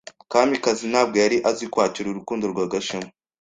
[0.31, 3.09] Kamikazi ntabwo yari azi kwakira urukundo rwa Gashema.